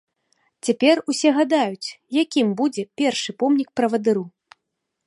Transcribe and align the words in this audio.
Цяпер 0.69 1.01
усе 1.13 1.29
гадаюць, 1.37 1.89
якім 2.23 2.47
будзе 2.63 2.87
першы 3.03 3.31
помнік 3.45 3.69
правадыру. 3.83 4.27